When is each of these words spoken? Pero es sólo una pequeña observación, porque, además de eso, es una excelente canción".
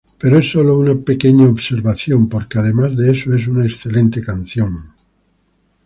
Pero 0.19 0.39
es 0.39 0.49
sólo 0.49 0.79
una 0.79 0.95
pequeña 0.95 1.47
observación, 1.47 2.27
porque, 2.27 2.57
además 2.57 2.97
de 2.97 3.11
eso, 3.11 3.35
es 3.35 3.47
una 3.47 3.65
excelente 3.65 4.23
canción". 4.23 4.73